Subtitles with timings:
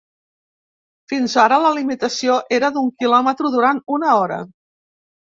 [1.11, 4.41] Fins ara la limitació era d’un quilòmetre durant una hora.